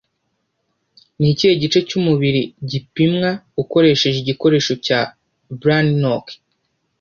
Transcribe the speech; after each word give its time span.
Nikihe 1.19 1.53
gice 1.61 1.79
cyumubiri 1.87 2.41
gipimwa 2.69 3.29
ukoresheje 3.61 4.17
igikoresho 4.19 4.73
cya 4.85 4.99
Brannock 5.59 6.25